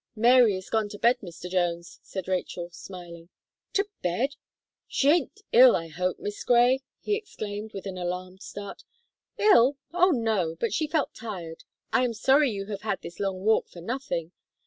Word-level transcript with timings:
"Mary 0.15 0.55
is 0.57 0.67
gone 0.71 0.89
to 0.89 0.97
bed, 0.97 1.17
Mr. 1.21 1.47
Jones," 1.47 1.99
said 2.01 2.27
Rachel, 2.27 2.71
smiling. 2.71 3.29
"To 3.73 3.87
bed! 4.01 4.35
She 4.87 5.11
ain't 5.11 5.41
ill, 5.51 5.75
I 5.75 5.89
hope. 5.89 6.17
Miss 6.17 6.43
Gray," 6.43 6.79
he 7.01 7.13
exclaimed, 7.15 7.71
with 7.71 7.85
an 7.85 7.99
alarmed 7.99 8.41
start. 8.41 8.81
"Ill! 9.37 9.77
Oh, 9.93 10.09
no! 10.09 10.55
but 10.59 10.73
she 10.73 10.87
felt 10.87 11.13
tired. 11.13 11.65
I 11.93 12.03
am 12.03 12.15
sorry 12.15 12.49
you 12.49 12.65
have 12.65 12.81
had 12.81 13.03
this 13.03 13.19
long 13.19 13.41
walk 13.41 13.69
for 13.69 13.79
nothing." 13.79 14.31